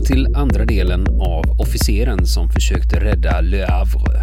[0.00, 4.22] Välkomna till andra delen av officeren som försökte rädda Le Havre.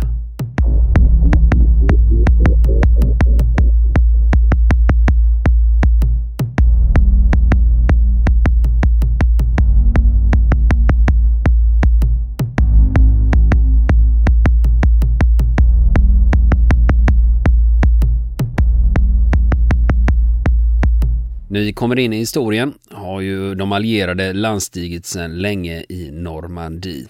[21.49, 22.73] Ni kommer in i historien
[23.17, 27.07] har ju de allierade landstigit sedan länge i Normandie.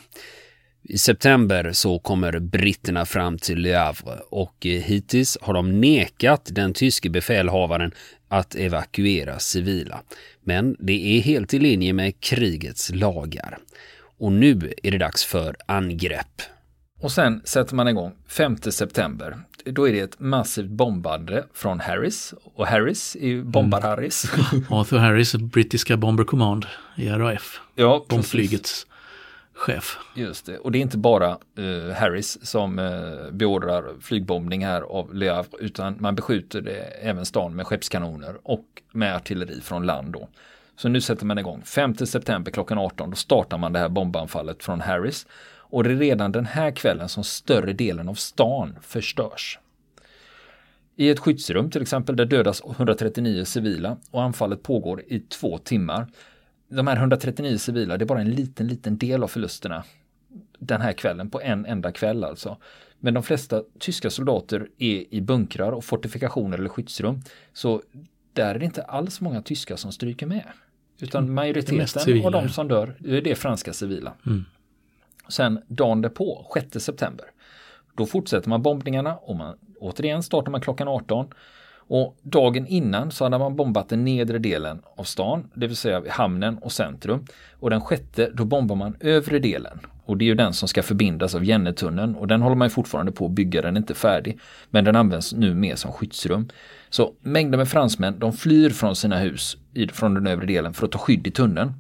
[0.83, 6.49] I september så kommer britterna fram till Le Havre och eh, hittills har de nekat
[6.51, 7.91] den tyske befälhavaren
[8.27, 10.01] att evakuera civila.
[10.43, 13.57] Men det är helt i linje med krigets lagar.
[14.19, 16.41] Och nu är det dags för angrepp.
[16.99, 19.37] Och sen sätter man igång 5 september.
[19.65, 22.33] Då är det ett massivt bombande från Harris.
[22.43, 24.25] Och Harris är ju bombar-Harris.
[24.53, 24.65] Mm.
[24.69, 27.61] Arthur Harris, brittiska Bomber Command i RAF.
[27.75, 28.87] Ja, Bombflygets
[29.53, 29.97] chef.
[30.15, 35.15] Just det, och det är inte bara uh, Harris som uh, beordrar flygbombning här av
[35.15, 40.13] Le Havre, utan man beskjuter det även stan med skeppskanoner och med artilleri från land
[40.13, 40.27] då.
[40.77, 41.61] Så nu sätter man igång.
[41.65, 45.27] 5 september klockan 18, då startar man det här bombanfallet från Harris.
[45.69, 49.59] Och det är redan den här kvällen som större delen av stan förstörs.
[50.95, 56.07] I ett skyddsrum till exempel, där dödas 139 civila och anfallet pågår i två timmar.
[56.69, 59.83] De här 139 civila, det är bara en liten, liten del av förlusterna
[60.59, 62.57] den här kvällen, på en enda kväll alltså.
[62.99, 67.21] Men de flesta tyska soldater är i bunkrar och fortifikationer eller skyddsrum.
[67.53, 67.81] Så
[68.33, 70.45] där är det inte alls många tyskar som stryker med.
[70.99, 74.13] Utan majoriteten av de som dör, det är franska civila.
[74.25, 74.45] Mm.
[75.29, 77.25] Sen dagen därpå, 6 september,
[77.97, 81.27] då fortsätter man bombningarna och man, återigen startar man klockan 18.
[81.89, 86.03] Och dagen innan så hade man bombat den nedre delen av stan, det vill säga
[86.09, 87.25] hamnen och centrum.
[87.59, 89.79] Och den sjätte, då bombar man övre delen.
[90.05, 92.69] Och det är ju den som ska förbindas av Jennetunneln och den håller man ju
[92.69, 94.39] fortfarande på att bygga, den är inte färdig.
[94.69, 96.49] Men den används nu mer som skyddsrum.
[96.89, 99.57] Så mängder med fransmän, de flyr från sina hus
[99.93, 101.73] från den övre delen för att ta skydd i tunneln.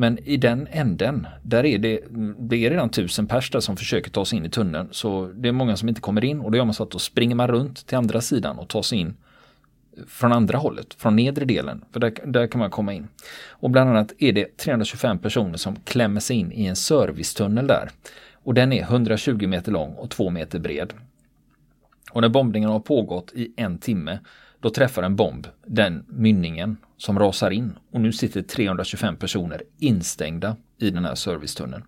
[0.00, 2.00] Men i den änden, där är det,
[2.38, 4.88] det är redan tusen pers där som försöker ta sig in i tunneln.
[4.90, 6.98] Så det är många som inte kommer in och då gör man så att då
[6.98, 9.16] springer man runt till andra sidan och tar sig in
[10.06, 11.84] från andra hållet, från nedre delen.
[11.92, 13.08] För där, där kan man komma in.
[13.48, 17.90] Och bland annat är det 325 personer som klämmer sig in i en servicetunnel där.
[18.32, 20.92] Och den är 120 meter lång och 2 meter bred.
[22.10, 24.18] Och när bombningen har pågått i en timme
[24.60, 30.56] då träffar en bomb den mynningen som rasar in och nu sitter 325 personer instängda
[30.78, 31.84] i den här servicetunneln.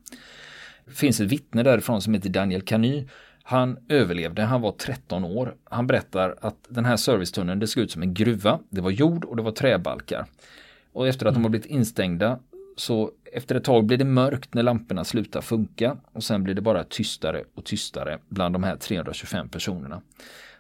[0.84, 3.08] Det finns ett vittne därifrån som heter Daniel Cany.
[3.42, 5.54] Han överlevde, han var 13 år.
[5.64, 8.60] Han berättar att den här servicetunneln, det såg ut som en gruva.
[8.70, 10.26] Det var jord och det var träbalkar.
[10.92, 12.38] Och efter att de har blivit instängda
[12.76, 16.60] så efter ett tag blir det mörkt när lamporna slutar funka och sen blir det
[16.60, 20.02] bara tystare och tystare bland de här 325 personerna.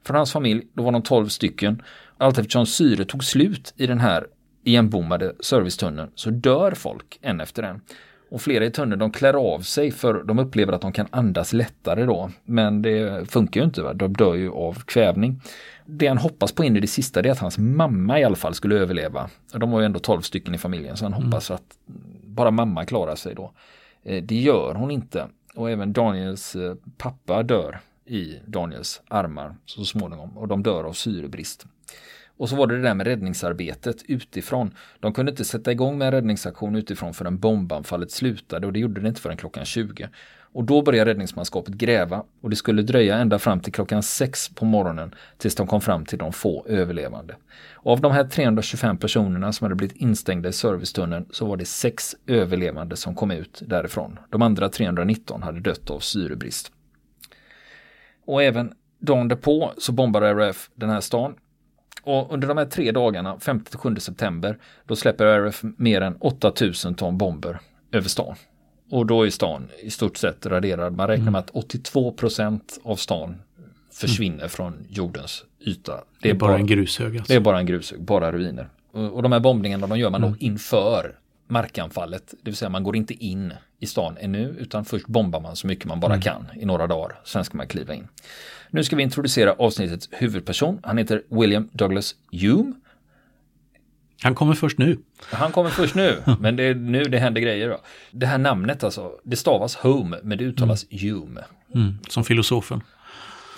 [0.04, 1.82] Från hans familj, då var de 12 stycken.
[2.18, 4.26] Allt eftersom syre tog slut i den här
[4.64, 7.80] igenbommade servicetunneln så dör folk en efter en.
[8.30, 11.52] Och flera i tunneln de klär av sig för de upplever att de kan andas
[11.52, 12.30] lättare då.
[12.44, 13.94] Men det funkar ju inte, va?
[13.94, 15.40] de dör ju av kvävning.
[15.86, 18.54] Det han hoppas på in i det sista är att hans mamma i alla fall
[18.54, 19.30] skulle överleva.
[19.52, 21.24] De var ju ändå 12 stycken i familjen så han mm.
[21.24, 21.78] hoppas att
[22.24, 23.52] bara mamma klarar sig då.
[24.02, 25.26] Eh, det gör hon inte.
[25.54, 30.92] Och även Daniels eh, pappa dör i Daniels armar så småningom och de dör av
[30.92, 31.66] syrebrist.
[32.42, 34.74] Och så var det det där med räddningsarbetet utifrån.
[35.00, 39.00] De kunde inte sätta igång med en räddningsaktion utifrån förrän bombanfallet slutade och det gjorde
[39.00, 40.08] det inte förrän klockan 20.
[40.52, 44.64] Och då började räddningsmanskapet gräva och det skulle dröja ända fram till klockan 6 på
[44.64, 47.36] morgonen tills de kom fram till de få överlevande.
[47.72, 51.64] Och av de här 325 personerna som hade blivit instängda i servicetunneln så var det
[51.64, 54.18] sex överlevande som kom ut därifrån.
[54.30, 56.72] De andra 319 hade dött av syrebrist.
[58.26, 61.34] Och även dagen därpå så bombade RF den här stan.
[62.02, 67.18] Och under de här tre dagarna, 5-7 september, då släpper RF mer än 8000 ton
[67.18, 67.60] bomber
[67.92, 68.36] över stan.
[68.90, 70.96] Och då är stan i stort sett raderad.
[70.96, 73.42] Man räknar med att 82 procent av stan
[73.92, 74.48] försvinner mm.
[74.48, 75.92] från jordens yta.
[75.92, 77.16] Det är, det är bara, bara, en grushög.
[77.16, 77.32] Alltså.
[77.32, 78.68] Det är bara en grushög, bara ruiner.
[78.92, 80.32] Och, och de här bombningarna de gör man mm.
[80.32, 81.16] då inför
[81.48, 82.34] markanfallet.
[82.42, 83.52] Det vill säga man går inte in
[83.82, 86.22] i stan ännu utan först bombar man så mycket man bara mm.
[86.22, 87.20] kan i några dagar.
[87.24, 88.08] Sen ska man kliva in.
[88.70, 90.80] Nu ska vi introducera avsnittets huvudperson.
[90.82, 92.72] Han heter William Douglas Hume.
[94.22, 94.98] Han kommer först nu.
[95.30, 97.68] Han kommer först nu, men det är nu det händer grejer.
[97.68, 97.80] Då.
[98.10, 101.04] Det här namnet alltså, det stavas Home, men det uttalas mm.
[101.04, 101.44] Hume.
[101.74, 102.80] Mm, som filosofen.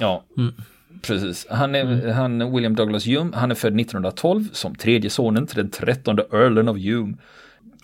[0.00, 0.54] Ja, mm.
[1.02, 1.46] precis.
[1.50, 2.10] Han är, mm.
[2.10, 6.68] han, William Douglas Hume, han är född 1912 som tredje sonen till den trettonde Earlen
[6.68, 7.14] of Hume.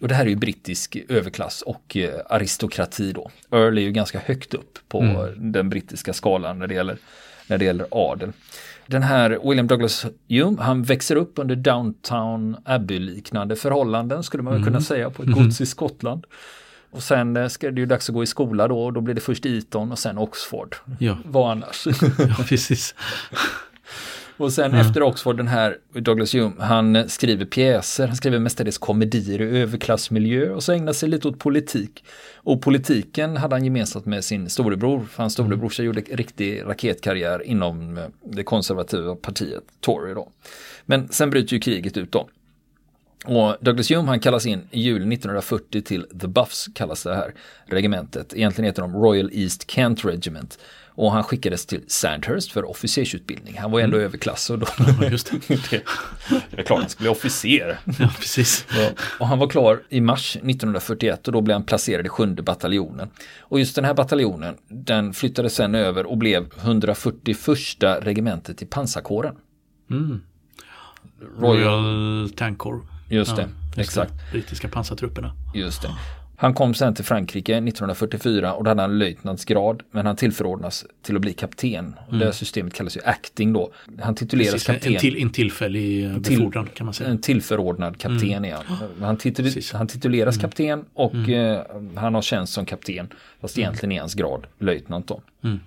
[0.01, 3.31] Och det här är ju brittisk överklass och eh, aristokrati då.
[3.53, 5.53] Earl är ju ganska högt upp på Mm.
[5.53, 6.97] den brittiska skalan när det gäller,
[7.47, 8.33] när det gäller adel.
[8.87, 14.65] Den här William Douglas Hume, han växer upp under Downtown Abbey-liknande förhållanden skulle man väl
[14.65, 16.27] kunna säga på ett gods i Skottland.
[16.91, 19.15] Och sen eh, ska det ju dags att gå i skola då och då blir
[19.15, 20.77] det först Eton och sen Oxford.
[20.99, 21.87] Ja, Vad annars?
[22.19, 22.95] ja precis.
[24.41, 29.41] Och sen efter Oxford, den här Douglas Hume, han skriver pjäser, han skriver mestadels komedier
[29.41, 32.05] i överklassmiljö och så ägnar sig lite åt politik.
[32.37, 37.99] Och politiken hade han gemensamt med sin storebror, för hans storebrorsa gjorde riktig raketkarriär inom
[37.99, 40.29] eh, det konservativa partiet, Tory då.
[40.87, 42.29] Men sen bryter ju kriget ut då.
[43.25, 47.35] Och Douglas Hume han kallas in i juli 1940 till The Buffs kallas det här
[47.65, 48.35] regementet.
[48.35, 50.59] Egentligen heter de Royal East Kent Regiment.
[51.01, 53.59] Och han skickades till Sandhurst för officersutbildning.
[53.59, 54.67] Han var ändå överklass och då
[55.01, 55.57] Ja, just det.
[55.71, 55.83] det,
[56.51, 57.79] det är klart han skulle bli officer.
[57.99, 58.67] Ja, precis.
[58.77, 58.91] Ja.
[59.21, 63.09] Och han var klar i mars 1941 och då blev han placerad i sjunde bataljonen.
[63.41, 67.39] Och just den här bataljonen, den flyttades sen över och blev 141
[68.01, 69.35] regementet i pansarkåren.
[69.91, 70.21] Mm.
[71.39, 72.83] Royal, Royal Tank Corps.
[73.09, 74.13] just det, Ja, just exakt.
[74.13, 74.33] Det.
[74.33, 75.33] Brittiska pansartrupperna.
[75.55, 75.89] Just det.
[76.41, 81.17] Han kom sen till Frankrike 1944 och då hade han löjtnantsgrad men han tillförordnas till
[81.17, 81.95] att bli kapten.
[82.09, 83.73] Och Det här systemet kallas ju acting då.
[84.01, 84.93] Han tituleras Precis, en, kapten.
[84.95, 87.11] en, till, en tillfällig eh, till- befordran kan man säga.
[87.11, 88.65] En tillförordnad kapten är han.
[89.01, 91.63] Han, titul han tituleras kapten och eh,
[91.95, 93.09] han har tjänst som kapten.
[93.41, 95.23] Fast egentligen är hans grad löjtnant då.
[95.45, 95.61] Mm.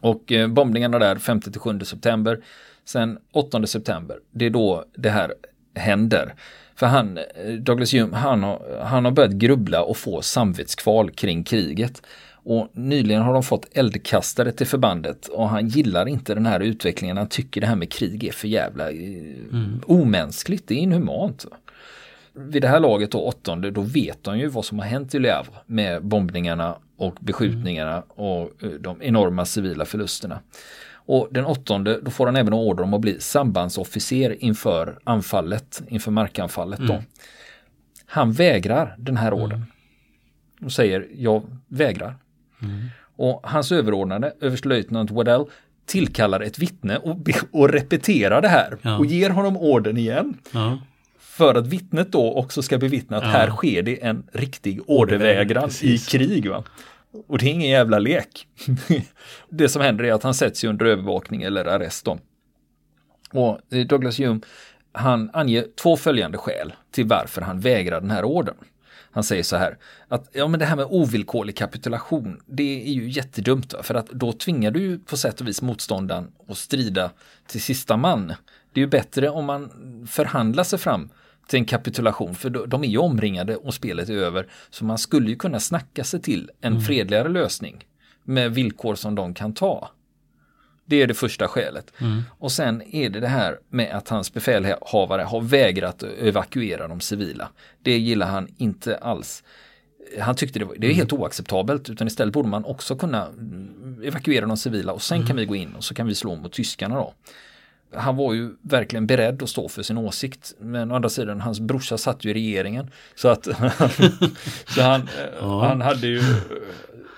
[0.00, 2.38] Och eh, bombningarna där 5-7 september.
[2.84, 5.34] Sen 8 september, det är då det här
[5.74, 6.34] händer.
[6.78, 11.44] För han, eh, Douglas Hume, han har, han har börjat grubbla och få samvetskval kring
[11.44, 12.02] kriget.
[12.32, 17.16] Och nyligen har de fått eldkastare till förbandet och han gillar inte den här utvecklingen.
[17.16, 18.96] Han tycker det här med krig är för jävla eh,
[19.86, 21.46] omänskligt, det är inhumant.
[22.32, 25.18] Vid det här laget då, åttonde, då vet de ju vad som har hänt i
[25.18, 30.40] Le Havre med bombningarna och beskjutningarna och eh, de enorma civila förlusterna.
[31.08, 36.10] Och den åttonde, då får han även order om att bli sambandsofficer inför anfallet, inför
[36.10, 37.02] markanfallet då.
[38.06, 39.64] Han vägrar den här ordern.
[40.64, 42.16] Och säger, jag vägrar.
[43.16, 45.44] Och hans överordnade, överstelöjtnant Waddell,
[45.86, 47.16] tillkallar ett vittne och,
[47.52, 48.76] och repeterar det här.
[48.82, 48.98] Ja.
[48.98, 50.34] Och ger honom orden igen.
[50.52, 50.78] Ja,
[51.18, 53.28] För att vittnet då också ska bevittna att Ja.
[53.28, 56.50] här sker det en riktig ordervägran i krig.
[56.50, 56.64] Va?
[57.26, 58.46] Och det är ingen jävla lek.
[59.48, 62.18] det som händer är att han sätts under övervakning eller arrest då.
[63.32, 64.40] Och eh, Douglas Hume,
[64.92, 68.56] han anger två följande skäl till varför han vägrar den här ordern.
[69.10, 69.78] Han säger så här,
[70.08, 73.82] att ja men det här med ovillkorlig kapitulation, det är ju jättedumt va?
[73.82, 77.10] för att då tvingar du ju på sätt och vis motståndaren att strida
[77.46, 78.26] till sista man.
[78.72, 79.70] Det är ju bättre om man
[80.10, 81.10] förhandlar sig fram
[81.48, 84.46] till en kapitulation, för de är ju omringade och spelet är över.
[84.70, 87.84] Så man skulle ju kunna snacka sig till en fredligare lösning
[88.24, 89.90] med villkor som de kan ta.
[90.84, 91.92] Det är det första skälet.
[92.38, 97.48] Och sen är det det här med att hans befälhavare har vägrat evakuera de civila.
[97.82, 99.44] Det gillar han inte alls.
[100.20, 104.02] Han tyckte det, var, det är helt oacceptabelt utan istället borde man också kunna mm,
[104.04, 106.52] evakuera de civila och sen kan vi gå in och så kan vi slå mot
[106.52, 107.14] tyskarna då.
[107.94, 111.60] Han var ju verkligen beredd att stå för sin åsikt men å andra sidan hans
[111.60, 113.44] brorsa satt ju i regeringen så att
[114.74, 115.06] så han, eh,
[115.40, 115.66] Ja.
[115.68, 116.22] han hade ju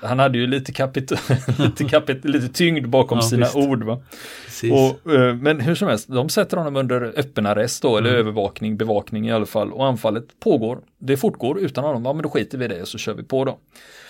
[0.03, 1.11] han hade ju lite, kapit
[1.59, 3.57] lite, kapit lite tyngd bakom Ja, sina visst.
[3.57, 3.83] ord.
[3.85, 4.01] Va?
[4.47, 4.73] precis.
[4.73, 8.05] Och, eh, men hur som helst, de sätter honom under öppen arrest då, Mm.
[8.07, 9.73] eller övervakning, bevakning i alla fall.
[9.73, 12.89] Och anfallet pågår, det fortgår utan honom, ja men då skiter vi i det och
[12.89, 13.59] så kör vi på då.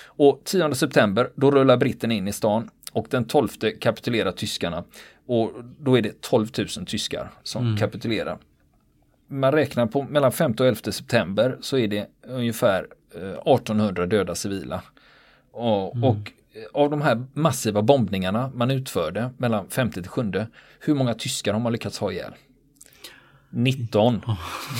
[0.06, 3.48] Och 10 september, då rullar britterna in i stan och den 12
[3.80, 4.84] kapitulerar tyskarna.
[5.26, 7.76] Och då är det 12 000 tyskar som Mm.
[7.76, 8.38] kapitulerar.
[9.28, 14.34] Man räknar på mellan 5 och 11 september så är det ungefär eh, 1800 döda
[14.34, 14.82] civila.
[15.52, 16.04] Och, Mm.
[16.04, 16.32] och
[16.72, 20.22] av de här massiva bombningarna man utförde mellan 5 till 7,
[20.80, 22.32] hur många tyskar har man lyckats ha ihjäl?
[23.50, 24.20] 19.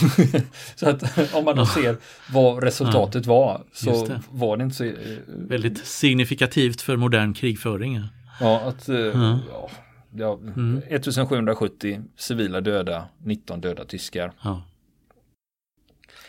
[0.75, 1.97] så att om man då ser
[2.33, 4.21] vad resultatet var så det.
[4.31, 4.85] var det inte så...
[4.85, 4.93] eh,
[5.27, 8.01] Väldigt signifikativt för modern krigföring.
[8.41, 8.89] Ja, att...
[8.89, 9.39] Ja.
[9.51, 9.71] Ja,
[10.17, 10.79] ja, Mm.
[10.89, 14.33] 1770 civila döda, 19 döda tyskar.
[14.43, 14.63] Ja.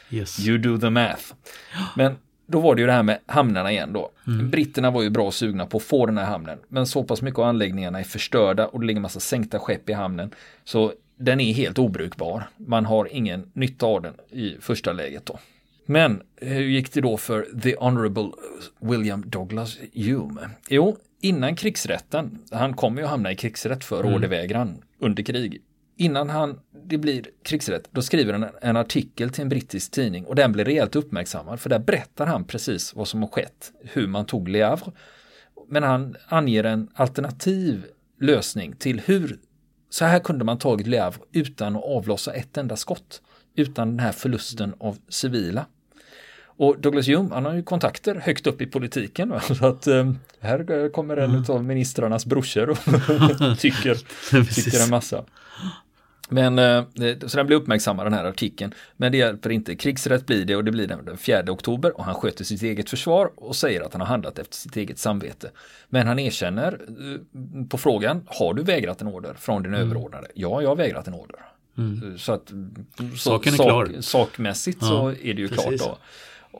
[0.10, 0.48] Yes.
[0.48, 1.24] You do the math.
[1.96, 2.16] Men
[2.48, 4.12] då var det ju det här med hamnarna igen då.
[4.28, 4.50] Mm.
[4.50, 6.58] Britterna var ju bra sugna på att få den här hamnen.
[6.68, 9.94] Men så pass mycket av anläggningarna är förstörda och det ligger massa sänkta skepp i
[9.94, 10.32] hamnen.
[10.64, 12.44] Så den är helt obrukbar.
[12.58, 15.40] Man har ingen nytta av den i första läget då.
[15.86, 18.32] Men hur gick det då för The Honorable
[18.80, 20.50] William Douglas Hume?
[20.70, 25.62] Jo, innan krigsrätten, han kommer ju hamna i krigsrätt för ordervägran under krig.
[25.98, 30.26] innan han, det blir krigsrätt, då skriver han en, en artikel till en brittisk tidning
[30.26, 34.08] och den blir rejält uppmärksammad för där berättar han precis vad som har skett, hur
[34.08, 34.92] man tog Le Havre.
[35.70, 37.86] Men han anger en alternativ
[38.20, 39.40] lösning till hur,
[39.92, 43.22] så här kunde man tagit Le Havre utan att avlossa ett enda skott,
[43.56, 45.66] utan den här förlusten av civila.
[46.44, 49.34] Och Douglas Hume, han har ju kontakter högt upp i politiken.
[49.58, 51.44] Så att eh, här kommer en mm.
[51.48, 52.78] av ministrarnas brorsor och
[53.60, 53.96] tycker,
[54.64, 55.24] tycker en massa.
[56.34, 56.84] Men eh,
[57.28, 58.74] så den blir uppmärksammad den här artikeln.
[58.98, 59.76] Men det hjälper inte.
[59.76, 63.32] Krigsrätt blir det och det blir den 4 oktober och han sköter sitt eget försvar
[63.36, 65.52] och säger att han har handlat efter sitt eget samvete.
[65.90, 69.88] Men han erkänner eh, på frågan, har du vägrat en order från din mm.
[69.88, 70.28] överordnade?
[70.34, 71.40] Ja, jag har vägrat en order.
[71.78, 72.18] Mm.
[72.18, 72.48] Så att
[73.00, 74.02] så, Saken är sak, klar.
[74.02, 75.66] sakmässigt ja, så är det ju precis.
[75.66, 75.98] klart då.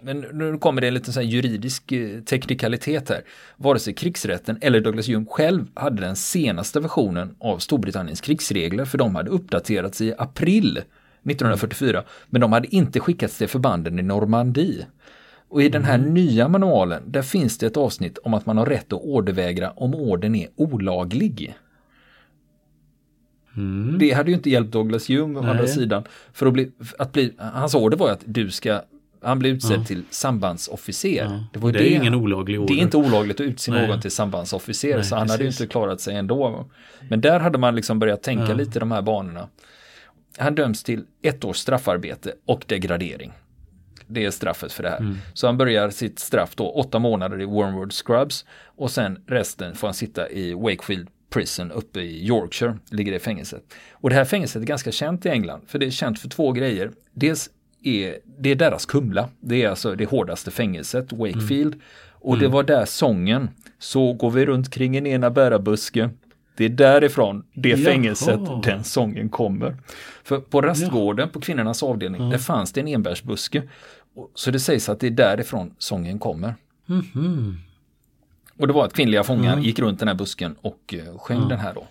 [0.02, 3.22] Men nu kommer det en liten juridisk eh, teknikalitet här.
[3.58, 8.98] Vare sig krigsrätten eller Douglas Hume själv hade den senaste versionen av Storbritanniens krigsregler för
[8.98, 12.04] de hade uppdaterats i april 1944.
[12.30, 14.86] Men de hade inte skickats till förbanden i Normandie.
[15.50, 16.14] Och i den här mm.
[16.14, 19.96] nya manualen, där finns det ett avsnitt om att man har rätt att ordervägra om
[19.96, 21.56] orden är olaglig.
[23.58, 24.00] Mm.
[24.00, 26.04] Det hade ju inte hjälpt Douglas Hume å andra sidan.
[26.34, 28.82] För att bli, att bli, hans order var att du ska
[29.22, 29.84] han blev utsedd ja.
[29.84, 31.24] till sambandsofficer.
[31.24, 31.44] Ja.
[31.54, 32.74] Det, var det, det är ingen olaglig order.
[32.74, 33.88] Det är inte olagligt att utse Nej.
[33.88, 35.40] någon till sambandsofficer, Nej, så han precis.
[35.40, 36.70] hade inte klarat sig ändå.
[37.10, 38.54] Men där hade man liksom börjat tänka ja.
[38.54, 39.48] lite de här banorna.
[40.38, 43.32] Han döms till ett års straffarbete och degradering.
[44.08, 45.00] Det är straffet för det här.
[45.00, 45.18] Mm.
[45.34, 49.88] Så han börjar sitt straff då åtta månader i Wormwood Scrubs och sen resten får
[49.88, 53.64] han sitta i Wakefield Prison uppe i Yorkshire, ligger det fängelset.
[53.92, 56.52] Och det här fängelset är ganska känt i England, för det är känt för två
[56.52, 56.92] grejer.
[57.14, 57.50] Dels
[57.84, 59.30] är, det är deras Kumla.
[59.40, 61.74] Det är alltså det hårdaste fängelset, Wakefield.
[61.74, 61.86] Mm.
[62.14, 62.52] Och det mm.
[62.52, 66.10] var där sången, så går vi runt kring en ena bärabuske.
[66.58, 67.80] Det är därifrån det Jaha.
[67.80, 69.78] fängelset den sången kommer.
[70.24, 72.32] För på rastgården på kvinnornas avdelning, mm.
[72.32, 73.64] där fanns det en enbärsbuske.
[74.36, 76.56] Så det sägs att det är därifrån sången kommer.
[76.90, 77.58] Mm.
[78.58, 79.66] Och det var att kvinnliga fångar mm.
[79.66, 81.88] gick runt den här busken och uh, sjöng den här då.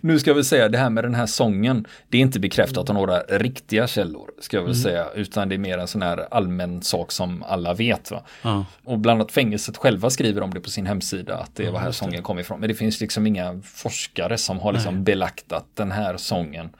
[0.00, 1.86] Nu ska vi säga det här med den här sången.
[2.08, 4.30] Det är inte bekräftat av några riktiga källor.
[4.40, 4.82] Ska jag väl mm.
[4.82, 5.06] säga.
[5.14, 8.12] Utan det är mer en sån här allmän sak som alla vet.
[8.42, 8.64] Ja.
[8.84, 11.36] Och bland annat fängelset själva skriver om det på sin hemsida.
[11.36, 12.60] Att det var här sången kom ifrån.
[12.60, 16.70] Men det finns liksom inga forskare som har liksom belagt att den här sången.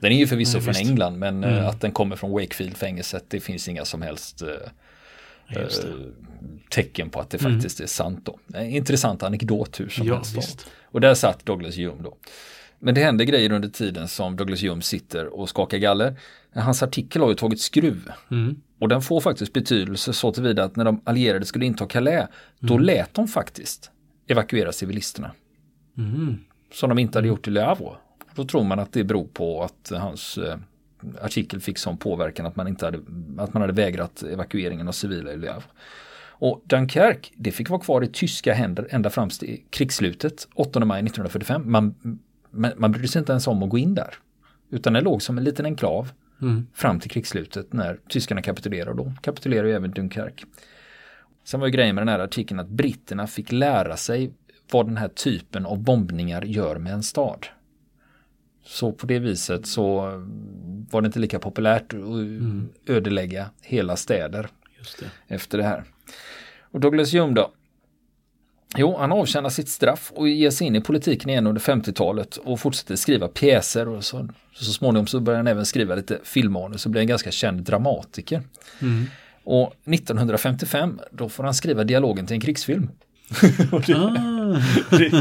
[0.00, 0.90] Den är ju förvisso Nej, från visst.
[0.90, 1.18] England.
[1.18, 1.66] Men eh, mm.
[1.66, 3.24] att den kommer från Wakefield fängelset.
[3.28, 4.48] Det finns inga som helst eh,
[6.68, 7.52] tecken på att det mm.
[7.52, 8.26] faktiskt är sant.
[8.26, 8.38] Då.
[8.54, 10.36] En intressant anekdot hur som ja, helst.
[10.36, 10.66] Visst.
[10.90, 12.16] Och där satt Douglas Hume då.
[12.78, 16.16] Men det hände grejer under tiden som Douglas Hume sitter och skakar galler.
[16.54, 18.12] Hans artikel har ju tagit skruv.
[18.30, 18.60] Mm.
[18.78, 22.28] Och den får faktiskt betydelse så tillvida att när de allierade skulle inta Calais,
[22.58, 22.86] då mm.
[22.86, 23.90] lät de faktiskt
[24.26, 25.30] evakuera civilisterna.
[25.98, 26.38] Mm.
[26.72, 27.94] Som de inte hade gjort i Le Havre.
[28.34, 30.58] Då tror man att det beror på att hans eh,
[31.22, 32.98] artikel fick sån påverkan att man, inte hade,
[33.38, 35.64] att man hade vägrat evakueringen av civila i Le Havre.
[36.40, 41.00] Och Dunkirk, det fick vara kvar i tyska händer ända fram till krigsslutet, 8 maj
[41.00, 41.72] 1945.
[41.72, 41.94] Man,
[42.50, 44.14] man, man brydde sig inte ens om att gå in där.
[44.70, 46.10] Utan det låg som en liten enklav
[46.42, 46.66] mm.
[46.74, 48.90] fram till krigsslutet när tyskarna kapitulerade.
[48.90, 50.44] Och då kapitulerade ju även Dunkirk.
[51.44, 54.32] Sen var ju grejen med den här artikeln att britterna fick lära sig
[54.72, 57.46] vad den här typen av bombningar gör med en stad.
[58.64, 60.00] Så på det viset så
[60.90, 62.68] var det inte lika populärt att mm.
[62.86, 64.48] ödelägga hela städer
[64.98, 65.34] det.
[65.34, 65.84] efter det här.
[66.70, 67.52] Och Douglas Hume då?
[68.76, 72.60] Jo, han avtjänar sitt straff och ger sig in i politiken igen under 50-talet och
[72.60, 76.90] fortsätter skriva pjäser och så, så småningom så börjar han även skriva lite filmmanus och
[76.90, 78.42] blir en ganska känd dramatiker.
[78.80, 79.06] Mm.
[79.44, 82.88] Och 1955 då får han skriva dialogen till en krigsfilm.
[83.72, 84.60] och det, ah.
[84.90, 85.12] det,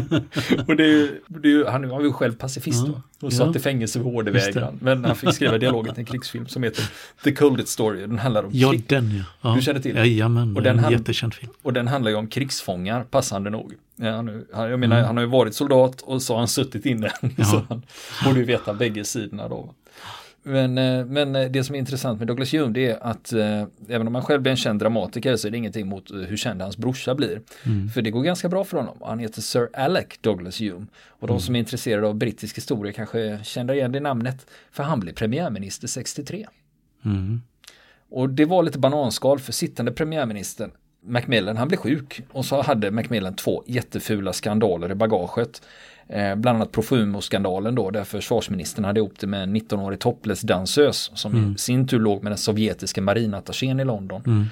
[0.68, 4.80] och det, det, han var ju själv pacifist då, och satt i fängelse för ordervägran.
[4.82, 6.84] Men han fick skriva dialogen till en krigsfilm som heter
[7.24, 8.02] The Colded Story.
[8.02, 9.24] Den handlar om Ja, den ja.
[9.42, 9.56] ja.
[9.56, 10.06] Du känner till den?
[10.06, 11.52] Jajamän, och den en jättekänd film.
[11.62, 13.74] Och den handlar ju om krigsfångar, passande nog.
[13.96, 15.08] Ja, han, jag menar, mm.
[15.08, 17.12] han har ju varit soldat och så har han suttit inne.
[17.38, 17.46] Ja.
[17.46, 17.82] så han
[18.26, 19.74] borde ju veta bägge sidorna då.
[20.44, 23.64] Men, eh, men eh, det som är intressant med Douglas Hume det är att eh,
[23.88, 26.62] även om han själv blir en känd dramatiker så är det ingenting mot hur känd
[26.62, 27.42] hans brorsa blir.
[27.66, 27.90] Mm.
[27.90, 28.98] För det går ganska bra för honom.
[29.02, 30.86] Han heter Sir Alec Douglas Hume.
[31.08, 31.40] Och de mm.
[31.40, 34.46] som är intresserade av brittisk historia kanske känner igen det namnet.
[34.72, 36.48] För han blev premiärminister 63.
[37.06, 37.42] Mm.
[38.10, 42.92] Och det var lite bananskal för sittande premiärministern Macmillan han blev sjuk och så hade
[42.92, 45.62] Macmillan två jättefula skandaler i bagaget.
[46.10, 51.34] Eh, bland annat Profumo-skandalen då, där försvarsministern hade ihop det med en 19-årig topless-dansös som
[51.34, 51.54] mm.
[51.54, 54.24] i sin tur låg med den sovjetiska marinattachén i London.
[54.26, 54.46] Mm.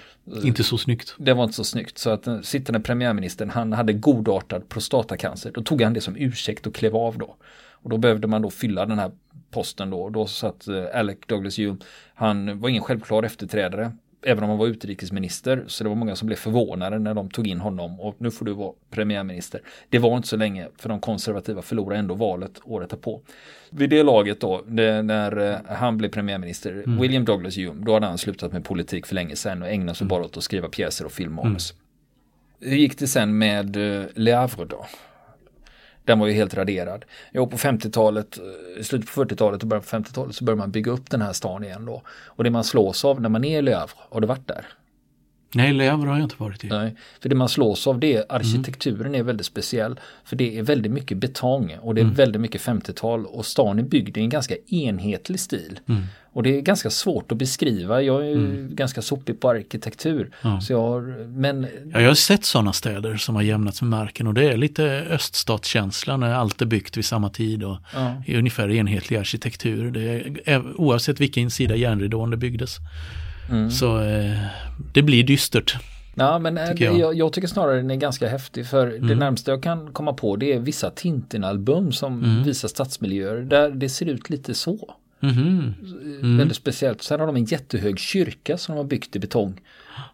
[0.43, 1.15] Inte så snyggt.
[1.17, 1.97] Det var inte så snyggt.
[1.97, 5.51] Så att den sittande premiärministern, han hade godartad prostatacancer.
[5.51, 7.35] Då tog han det som ursäkt och klev av då.
[7.71, 9.11] Och då behövde man då fylla den här
[9.51, 10.09] posten då.
[10.09, 11.77] Då satt eh, Alec Douglas Hume,
[12.13, 13.91] han var ingen självklar efterträdare
[14.27, 15.63] även om han var utrikesminister.
[15.67, 18.45] Så det var många som blev förvånade när de tog in honom och nu får
[18.45, 19.61] du vara premiärminister.
[19.89, 23.21] Det var inte så länge för de konservativa förlorade ändå valet året därpå.
[23.69, 27.01] Vid det laget då, det, när eh, han blev premiärminister, mm.
[27.01, 30.05] William Douglas Hume, då hade han slutat med politik för länge sedan och ägnade sig
[30.05, 30.09] mm.
[30.09, 31.71] bara åt att skriva pjäser och filmmanus.
[31.71, 32.71] Mm.
[32.71, 34.85] Hur gick det sen med uh, Le Havre då?
[36.07, 37.05] Den var ju helt raderad.
[37.31, 40.91] Jo, på 50-talet, eh, slutet på 40-talet och början på 50-talet så började man bygga
[40.91, 42.01] upp den här stan igen då.
[42.25, 44.65] Och det man slås av när man är i Le Havre, har du varit där?
[45.53, 46.67] Nej, Le Havre har jag inte varit i.
[46.67, 49.19] Nej, för det man slås av det är arkitekturen mm.
[49.19, 49.99] är väldigt speciell.
[50.23, 52.15] För det är väldigt mycket betong och det är mm.
[52.15, 55.79] väldigt mycket 50-tal och stan är byggd i en ganska enhetlig stil.
[55.87, 56.03] Mm.
[56.37, 58.01] Och det är ganska svårt att beskriva.
[58.01, 58.75] Jag är mm.
[58.75, 60.31] ganska sopig på arkitektur.
[60.41, 60.61] Ja.
[60.61, 61.67] Så jag har, men...
[61.93, 64.83] ja, jag har sett sådana städer som har jämnats med marken och det är lite
[65.09, 68.37] öststatskänsla när allt är byggt vid samma tid och ja.
[68.37, 69.91] ungefär enhetlig arkitektur.
[69.91, 72.77] Det är, oavsett vilken sida järnridån det byggdes.
[73.49, 73.71] Mm.
[73.71, 74.37] Så eh,
[74.93, 75.77] det blir dystert.
[76.15, 76.99] Ja, men eh, tycker jag.
[76.99, 77.33] Jag, jag.
[77.33, 79.07] tycker snarare den är ganska häftig för mm.
[79.07, 82.43] det närmaste jag kan komma på det är vissa Tintin-album som mm.
[82.43, 84.95] visar stadsmiljöer där det ser ut lite så.
[85.19, 85.73] Mm.
[86.21, 86.37] Mm.
[86.37, 87.01] Väldigt speciellt.
[87.01, 89.61] Sen har de en jättehög kyrka som de har byggt i betong.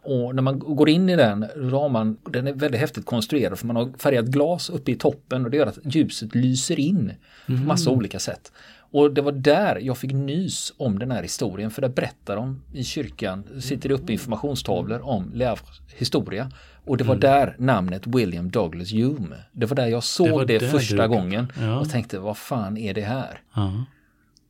[0.01, 3.59] Och när man går in i den, då har man, den är väldigt häftigt konstruerad
[3.59, 7.11] för man har färgat glas uppe i toppen och det gör att ljuset lyser in
[7.45, 8.51] på massa olika sätt.
[8.93, 12.61] Och det var där jag fick nys om den här historien för där berättar de
[12.73, 15.55] i kyrkan, sitter det uppe informationstavlor om Le
[15.95, 16.51] historia.
[16.85, 17.19] Och det var mm.
[17.19, 21.79] där namnet William Douglas Hume, det var där jag såg det, det första gången ja.
[21.79, 23.41] och tänkte vad fan är det här?
[23.55, 23.85] Ja.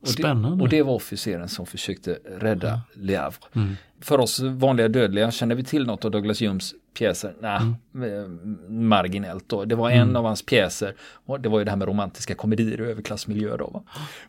[0.08, 0.48] Spännande.
[0.48, 2.80] Och det, och det var officeren som försökte rädda ja.
[2.94, 3.36] Le Havre.
[3.52, 3.76] Mm.
[4.00, 7.34] För oss vanliga dödliga, känner vi till något av Douglas Humes pjäser?
[7.40, 7.60] Nej,
[7.94, 8.58] mm.
[8.68, 9.64] marginellt då.
[9.64, 10.16] Det var en mm.
[10.16, 10.94] av hans pjäser,
[11.40, 13.66] det var ju det här med romantiska komedier och överklassmiljö då.
[13.66, 13.82] Va?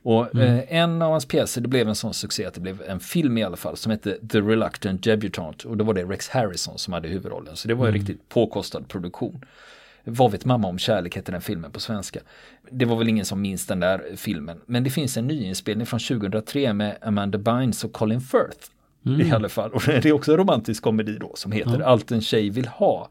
[0.04, 0.58] Och mm.
[0.58, 3.38] eh, en av hans pjäser, det blev en sån succé att det blev en film
[3.38, 6.94] i alla fall som hette The Reluctant Debutant och då var det Rex Harrison som
[6.94, 7.56] hade huvudrollen.
[7.56, 8.00] Så det var en mm.
[8.00, 9.46] riktigt påkostad produktion.
[10.06, 12.20] Vad vet mamma om kärlek heter den filmen på svenska.
[12.72, 14.62] Det var väl ingen som minns den där filmen.
[14.66, 18.70] Men det finns en nyinspelning från 2003 med Amanda Bynes och Colin Firth.
[19.06, 19.22] Mm.
[19.22, 19.72] I alla fall.
[19.74, 21.86] Och det är också en romantisk komedi då som heter ja.
[21.86, 23.10] Allt en tjej vill ha.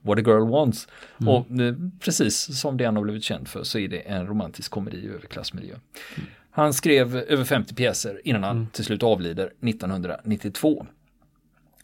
[0.00, 0.88] What a girl wants.
[1.20, 1.34] Mm.
[1.34, 4.70] Och eh, precis som det han har blivit känd för så är det en romantisk
[4.70, 5.74] komedi i överklassmiljö.
[5.74, 6.28] Mm.
[6.50, 8.66] Han skrev över 50 pjäser innan han mm.
[8.66, 10.86] till slut avlider 1992.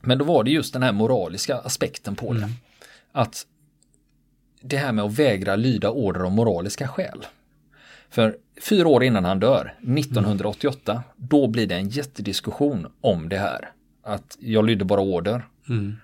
[0.00, 2.38] Men då var det just den här moraliska aspekten på det.
[2.38, 2.50] Mm.
[3.12, 3.46] Att
[4.60, 7.26] det här med att vägra lyda order av moraliska skäl.
[8.10, 8.36] För
[8.68, 11.02] fyra år innan han dör, 1988, mm.
[11.16, 13.70] då blir det en jättediskussion om det här.
[14.02, 15.42] Att jag lydde bara order.
[15.68, 15.96] Mm.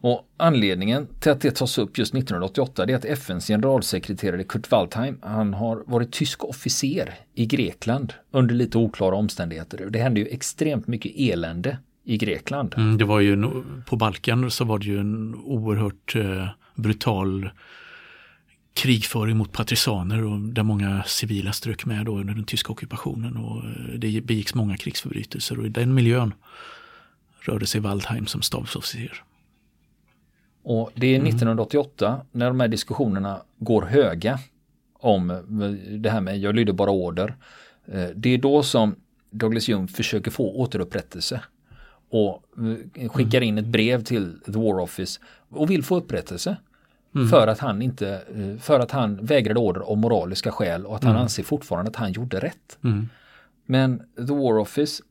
[0.00, 5.18] Och anledningen till att det tas upp just 1988 är att FNs generalsekreterare Kurt Waldheim,
[5.22, 9.86] han har varit tysk officer i Grekland under lite oklara omständigheter.
[9.90, 12.74] Det hände ju extremt mycket elände i Grekland.
[12.76, 17.50] Mm, det var ju på Balkan så var det ju en oerhört eh, brutal
[18.74, 23.64] krigföring mot partisaner och där många civila strök med då under den tyska ockupationen och
[23.64, 26.34] eh, det begicks många krigsförbrytelser och i den miljön
[27.40, 29.22] rörde sig Waldheim som stabsofficer.
[30.62, 32.20] Och det är 1988 mm.
[32.32, 34.38] när de här diskussionerna går höga
[34.92, 35.28] om
[35.98, 37.34] det här med jag lyder bara order.
[37.86, 38.94] Eh, det är då som
[39.30, 41.40] Douglas Hume försöker få återupprättelse
[42.10, 42.42] och
[42.94, 46.56] eh, skickar in ett brev till The War Office och vill få upprättelse.
[47.14, 47.28] Mm.
[47.28, 51.04] För att han inte, eh, för att han vägrade order av moraliska skäl och att
[51.04, 51.22] han mm.
[51.22, 52.78] anser fortfarande att han gjorde rätt.
[52.84, 53.08] Mm.
[53.66, 55.02] Men The War Office,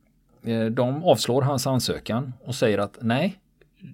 [0.44, 3.40] eh, de avslår hans ansökan och säger att nej,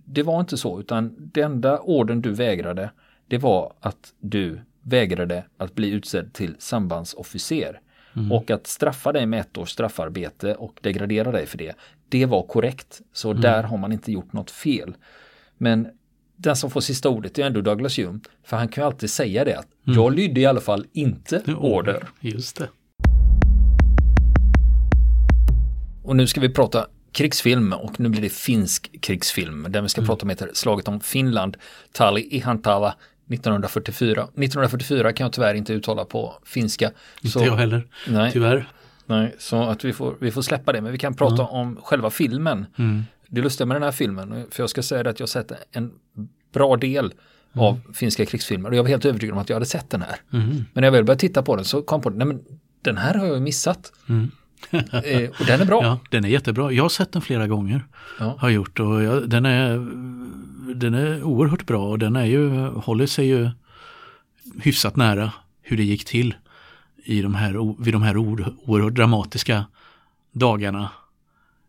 [0.06, 2.90] det var inte så, utan den enda orden du vägrade,
[3.28, 7.80] det var att du vägrade att bli utsedd till sambandsofficer.
[8.16, 8.32] Mm.
[8.32, 11.76] Och att straffa dig med ett års straffarbete och degradera dig för det,
[12.10, 13.02] det var korrekt.
[13.14, 13.42] Så mm.
[13.42, 14.96] där har man inte gjort något fel.
[15.58, 15.88] Men
[16.44, 18.20] den som får sista ordet är ändå Douglas Hume.
[18.44, 20.00] För han kan ju alltid säga det att mm.
[20.00, 22.04] jag lydde i alla fall inte order.
[22.20, 22.70] Just det.
[26.04, 29.68] Och nu ska vi prata krigsfilm och nu blir det finsk krigsfilm.
[29.70, 30.08] Den vi ska mm.
[30.08, 31.58] prata om heter Slaget om Finland,
[31.92, 32.96] Tali Ihantala
[33.30, 34.22] 1944.
[34.22, 36.92] 1944 kan jag tyvärr inte uttala på finska.
[37.22, 38.68] Inte så, jag heller, nej, tyvärr.
[39.06, 41.48] Nej, så att vi får, vi får släppa det, men vi kan prata mm.
[41.48, 42.66] om själva filmen.
[42.78, 43.04] Mm.
[43.34, 45.52] Det lustiga med den här filmen, för jag ska säga det att jag har sett
[45.72, 45.92] en
[46.54, 47.06] bra del
[47.54, 47.66] mm.
[47.66, 50.16] av finska krigsfilmer och jag var helt övertygad om att jag hade sett den här.
[50.34, 50.48] Mm.
[50.48, 52.42] Men när jag väl började titta på den så kom jag på nej men
[52.82, 53.94] den här har jag missat.
[54.10, 54.32] Mm.
[54.72, 55.82] eh, och den är bra.
[55.84, 56.72] Ja, den är jättebra.
[56.72, 57.86] Jag har sett den flera gånger.
[58.20, 58.36] Ja.
[58.40, 59.78] Har gjort och jag, den, är,
[60.76, 63.50] den är oerhört bra och den är ju, håller sig ju
[64.62, 66.36] hyfsat nära hur det gick till
[67.06, 69.66] i de här, vid de här oerhört dramatiska
[70.32, 70.90] dagarna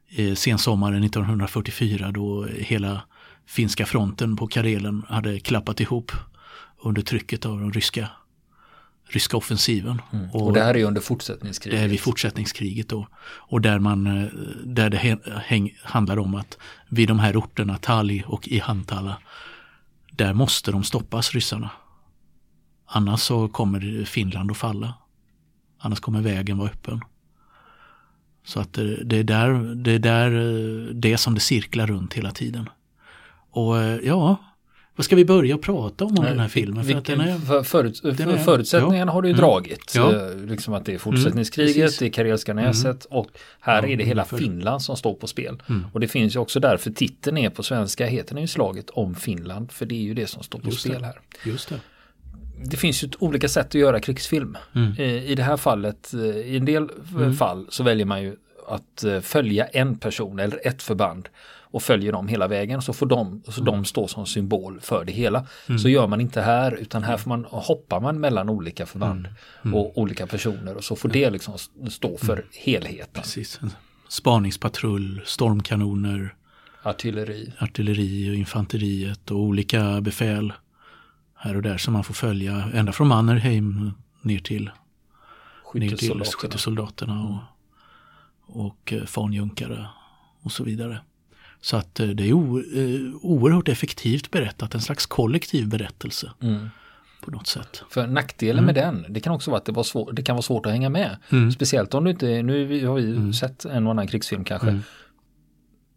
[0.09, 3.03] eh, sensommaren 1944 då hela
[3.47, 6.13] finska fronten på Karelen hade klappat ihop
[6.83, 8.09] under trycket av den ryska,
[9.09, 10.03] ryska offensiven.
[10.13, 10.31] Mm.
[10.31, 11.81] Och, och, det här är under fortsättningskriget?
[11.81, 13.09] Det är vid fortsättningskriget då.
[13.25, 14.29] Och där, man, eh,
[14.65, 19.17] där det häng, handlar om att vid de här orterna, Tali och Ihantala,
[20.11, 21.71] där måste de stoppas, ryssarna.
[22.87, 24.95] Annars så kommer Finland att falla.
[25.79, 27.01] Annars kommer vägen vara öppen.
[28.45, 28.73] Så att
[29.05, 30.31] det är där det, är där
[30.95, 32.69] det som det cirklar runt hela tiden.
[33.51, 34.37] Och eh, ja,
[34.97, 36.85] vad ska vi börja prata om om den här filmen?
[36.85, 39.93] För Vilken, är, för, förut, för förutsättningarna ja, har du ju mm, dragit.
[39.95, 40.13] Ja.
[40.13, 42.65] Eh, liksom att det är fortsättningskriget, mm, det är Karelska mm.
[42.65, 43.19] näset mm.
[43.19, 43.29] och
[43.61, 44.37] här ja, är det hela för...
[44.37, 45.63] Finland som står på spel.
[45.69, 45.87] Mm.
[45.93, 49.15] Och det finns ju också därför titeln är på svenska, heter den ju slaget om
[49.15, 49.73] Finland.
[49.73, 51.07] För det är ju det som står på Just spel det.
[51.07, 51.21] här.
[51.45, 51.81] Just det
[52.57, 54.57] det finns ju olika sätt att göra krigsfilm.
[54.75, 54.93] Mm.
[55.01, 57.35] I det här fallet, eh, i en del mm.
[57.35, 58.37] fall så väljer man ju
[58.69, 61.29] att eh, följa en person eller ett förband
[61.75, 63.65] och följer dem hela vägen så får de, så mm.
[63.65, 65.47] de stå som symbol för det hela.
[65.69, 65.79] Mm.
[65.79, 69.35] Så gör man inte här utan här får man, hoppar man mellan olika förband mm.
[69.65, 69.75] mm.
[69.75, 71.55] och olika personer och så får det liksom
[71.91, 72.45] stå för mm.
[72.53, 73.23] helheten.
[73.23, 73.61] Precis.
[74.09, 76.35] Spaningspatrull, stormkanoner,
[76.83, 80.53] artilleri, artilleri och infanteriet och olika befäl
[81.45, 84.71] här och där som man får följa ända från Mannerheim ner till
[86.35, 87.41] skyttesoldaterna, och,
[88.63, 89.87] och eh, fanjunkare
[90.43, 91.01] och så vidare.
[91.61, 96.33] Så att eh, det är eh, oerhört effektivt berättat, en slags kollektiv berättelse.
[96.41, 96.69] Mm.
[97.21, 97.83] På något sätt.
[97.91, 98.67] För nackdelen mm.
[98.67, 100.73] med den, det kan också vara att det, var svår, det kan vara svårt att
[100.73, 101.17] hänga med.
[101.31, 101.53] Mm.
[101.53, 103.33] Speciellt om du inte, nu har vi mm.
[103.33, 104.81] sett en och annan krigsfilm kanske.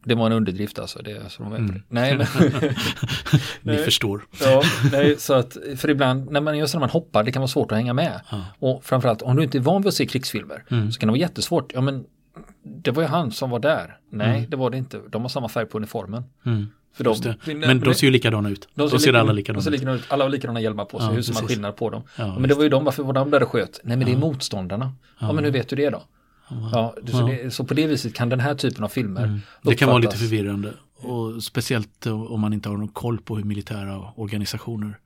[0.08, 1.02] Det var en underdrift alltså.
[1.02, 1.84] Det, så de vet mm.
[1.90, 2.28] Nej, men,
[3.62, 4.26] Ni förstår.
[4.42, 7.48] Ja, nej, så att, för ibland när man, just när man hoppar, det kan vara
[7.48, 8.22] svårt att hänga med.
[8.32, 8.46] Ja.
[8.60, 10.92] Och framförallt om du inte är van vid att se krigsfilmer mm.
[10.92, 11.72] så kan det vara jättesvårt.
[11.74, 12.06] Ja, men
[12.64, 13.98] det var ju han som var där.
[14.10, 14.50] Nej, mm.
[14.50, 15.00] det var det inte.
[15.10, 16.24] De har samma färg på uniformen.
[16.46, 16.68] Mm.
[16.94, 17.36] För de,
[17.68, 18.68] men de ser ju likadana ut.
[18.76, 20.04] De, ser, ser alla likadana, de ser likadana ut.
[20.08, 21.08] Alla har likadana hjälmar på sig.
[21.08, 22.04] Ja, hur ser man skillnad på dem?
[22.16, 23.80] Ja, men det var ju de, varför var de där och sköt?
[23.84, 24.92] Nej, men det är motståndarna.
[25.20, 26.04] Ja, men hur vet du det då?
[26.50, 29.40] Ja, så, det, så, på det viset kan den här typen av filmer mm.
[29.62, 30.74] Det kan vara lite förvirrande.
[30.96, 34.98] Och speciellt om man inte har någon koll på hur militära organisationer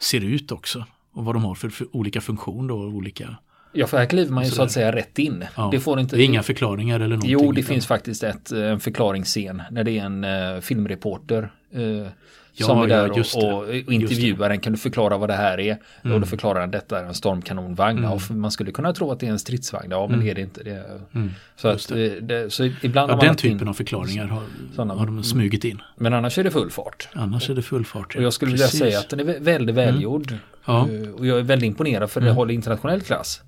[0.00, 0.84] ser ut också.
[1.12, 3.36] Och vad de har för, för olika funktion då, olika
[3.72, 5.44] Ja, för här kliver man ju så att säga rätt in.
[5.56, 5.68] Ja.
[5.72, 6.16] Det får inte...
[6.16, 7.30] Det är inga förklaringar eller någonting?
[7.30, 12.06] Jo, det finns faktiskt ett, en förklaringsscen när det är en uh, filmreporter uh,
[12.52, 14.60] ja, som är där ja, och, och, och intervjuar den.
[14.60, 15.78] Kan du förklara vad det här är?
[16.02, 16.14] Mm.
[16.14, 17.98] Och då förklarar han detta är en stormkanonvagn.
[17.98, 18.12] Mm.
[18.12, 19.90] Och man skulle kunna tro att det är en stridsvagn.
[19.90, 20.24] Ja, men mm.
[20.24, 20.62] det är det inte.
[20.62, 20.84] Det
[21.14, 21.30] mm.
[21.56, 22.16] så, att, det.
[22.16, 24.42] Eh, det, så ibland ja, den typen in, av förklaringar har,
[24.74, 25.82] såna, har de smugit in.
[25.96, 27.08] Men annars är det full fart.
[27.12, 28.16] Annars är det full fart.
[28.16, 28.74] Och jag skulle Precis.
[28.74, 29.74] vilja säga att den är väldigt mm.
[29.74, 30.34] välgjord.
[30.64, 30.88] Ja.
[30.88, 32.36] Eh, och jag är väldigt imponerad för det mm.
[32.36, 33.42] håller internationell klass.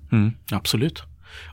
[0.51, 1.03] absolut.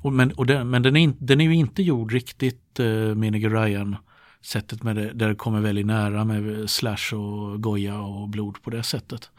[0.02, 3.16] Och men och den, men den, är in, den är ju inte gjord riktigt uh,
[3.16, 3.96] Nigger Ryan
[4.42, 8.70] sättet med det, där det kommer väldigt nära med slash och goja och blod på
[8.70, 9.30] det sättet.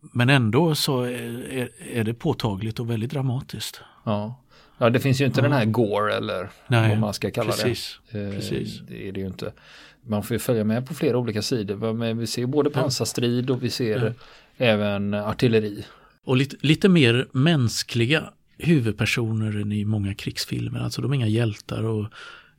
[0.00, 3.80] Men ändå så är, är det påtagligt och väldigt dramatiskt.
[4.04, 4.40] Ja,
[4.78, 5.42] ja det finns ju inte ja.
[5.42, 8.20] den här gore eller Nej, vad man ska kalla precis, det.
[8.20, 8.80] Eh, precis.
[8.88, 9.52] Det är det ju inte.
[10.06, 11.92] Man får ju följa med på flera olika sidor.
[11.92, 14.12] Men vi ser både pansarstrid och vi ser ja.
[14.66, 15.84] även artilleri.
[16.24, 18.24] Och lite, lite mer mänskliga
[18.58, 20.80] huvudpersoner än i många krigsfilmer.
[20.80, 22.06] Alltså de är inga hjältar och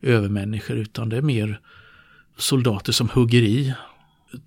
[0.03, 1.59] övermänniskor utan det är mer
[2.37, 3.73] soldater som hugger i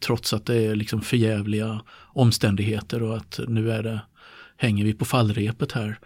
[0.01, 1.81] trots att det är liksom förjävliga
[2.13, 4.01] omständigheter och att nu är det,
[4.57, 5.99] hänger vi på fallrepet här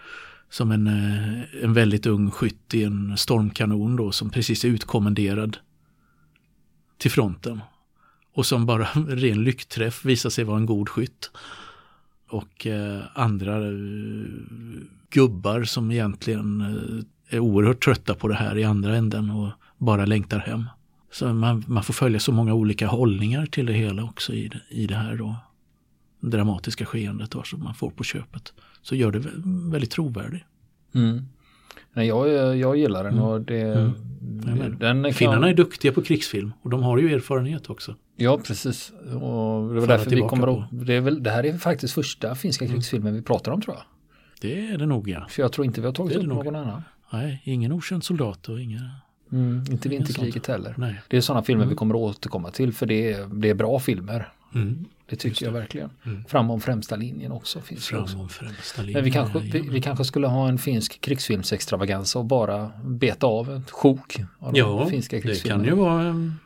[0.50, 5.56] som en, eh, en väldigt ung skytt i en stormkanon då som precis är utkommenderad
[6.98, 7.60] till fronten
[8.34, 11.30] och som bara ren lyckträff visar sig vara en god skytt.
[12.28, 13.72] Och eh, andra eh,
[15.10, 20.06] gubbar som egentligen eh, är oerhört trötta på det här i andra änden och bara
[20.06, 20.64] längtar hem.
[21.12, 24.60] Så man, man får följa så många olika hållningar till det hela också i det,
[24.68, 25.36] i det här då
[26.20, 28.52] dramatiska skeendet då, som man får på köpet.
[28.82, 29.22] Så gör det
[29.70, 30.44] väldigt trovärdigt.
[30.94, 31.28] Mm.
[31.92, 33.60] Nej, jag, jag gillar den och det...
[33.60, 33.92] Mm.
[34.78, 35.12] Den kan...
[35.12, 37.94] Finnarna är duktiga på krigsfilm och de har ju erfarenhet också.
[38.16, 38.92] Ja, precis.
[39.04, 40.68] Och det var därför vi kommer att...
[40.70, 42.74] Det, är väl, det här är faktiskt första finska mm.
[42.74, 43.84] krigsfilmen vi pratar om tror jag.
[44.40, 45.26] Det är det nog ja.
[45.30, 46.82] För jag tror inte vi har tagit upp någon annan.
[47.10, 48.90] Nej, ingen okänd soldat och inga...
[49.32, 50.74] Mm, inte vinterkriget heller.
[50.78, 51.00] Nej.
[51.08, 51.68] Det är sådana filmer mm.
[51.70, 54.28] vi kommer att återkomma till för det är, det är bra filmer.
[54.54, 54.84] Mm.
[55.06, 55.90] Det tycker jag verkligen.
[56.04, 56.24] Mm.
[56.24, 58.94] Framom främsta linjen också finns Framom främsta linjen.
[58.94, 63.56] Men vi kanske, vi, vi, kanske skulle ha en finsk krigsfilmsextravaganza och bara beta av
[63.56, 65.58] ett sjok av ja, finska krigsfilmer.
[65.58, 66.38] det kan ju vara En,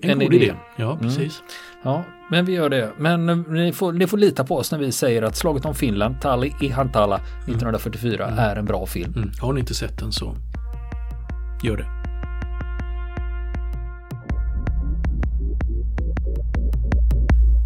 [0.00, 0.44] En god idé.
[0.44, 0.54] idé.
[0.76, 1.42] Ja, precis.
[1.82, 2.92] Ja, men vi gör det.
[2.98, 5.74] Men eh, ni får, ni får lita på oss när vi säger att Slaget om
[5.74, 9.14] Finland, Tali i Hantala 1944 är en bra film.
[9.16, 9.30] Mm.
[9.40, 10.36] Har ni inte sett den så
[11.62, 11.97] gör det.